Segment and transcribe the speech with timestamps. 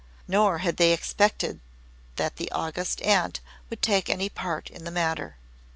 [0.27, 1.59] Nor had they expected
[2.15, 5.35] that the August Aunt would take any part in the matter.